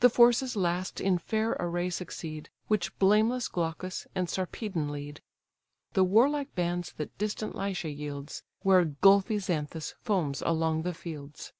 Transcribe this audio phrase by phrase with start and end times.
[0.00, 5.20] The forces last in fair array succeed, Which blameless Glaucus and Sarpedon lead
[5.92, 11.52] The warlike bands that distant Lycia yields, Where gulfy Xanthus foams along the fields.